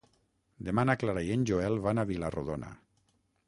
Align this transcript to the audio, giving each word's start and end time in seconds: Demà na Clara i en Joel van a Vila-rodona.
Demà 0.69 0.85
na 0.91 0.95
Clara 1.03 1.23
i 1.27 1.31
en 1.37 1.45
Joel 1.51 1.79
van 1.87 2.05
a 2.05 2.09
Vila-rodona. 2.13 2.75